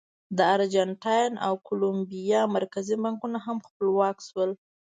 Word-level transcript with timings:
د 0.37 0.39
ارجنټاین 0.55 1.33
او 1.45 1.53
کولمبیا 1.67 2.41
مرکزي 2.55 2.95
بانکونه 3.03 3.37
هم 3.45 3.57
خپلواک 3.67 4.17
شول. 4.27 4.51